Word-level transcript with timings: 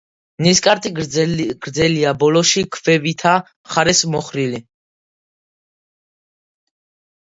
ნისკარტი 0.43 0.91
გრძელია, 1.01 2.15
ბოლოში 2.25 2.65
ქვევითა 2.79 3.37
მხარეს 3.53 4.05
მოხრილი. 4.17 4.67